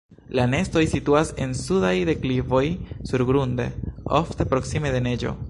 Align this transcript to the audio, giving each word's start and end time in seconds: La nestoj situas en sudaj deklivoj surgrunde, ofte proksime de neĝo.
La 0.37 0.43
nestoj 0.51 0.81
situas 0.93 1.33
en 1.45 1.53
sudaj 1.59 1.93
deklivoj 2.11 2.65
surgrunde, 3.11 3.69
ofte 4.23 4.51
proksime 4.57 4.99
de 4.99 5.09
neĝo. 5.11 5.37